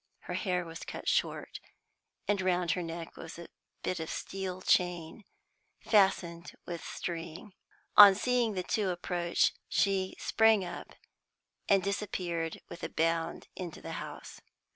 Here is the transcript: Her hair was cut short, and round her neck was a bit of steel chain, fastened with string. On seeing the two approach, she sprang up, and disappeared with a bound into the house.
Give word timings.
Her 0.21 0.33
hair 0.33 0.65
was 0.65 0.79
cut 0.79 1.07
short, 1.07 1.59
and 2.27 2.41
round 2.41 2.71
her 2.71 2.81
neck 2.81 3.15
was 3.15 3.37
a 3.37 3.49
bit 3.83 3.99
of 3.99 4.09
steel 4.09 4.63
chain, 4.63 5.25
fastened 5.79 6.53
with 6.65 6.83
string. 6.83 7.53
On 7.97 8.15
seeing 8.15 8.55
the 8.55 8.63
two 8.63 8.89
approach, 8.89 9.53
she 9.69 10.15
sprang 10.17 10.65
up, 10.65 10.95
and 11.69 11.83
disappeared 11.83 12.61
with 12.67 12.81
a 12.83 12.89
bound 12.89 13.47
into 13.55 13.79
the 13.79 13.91
house. 14.01 14.41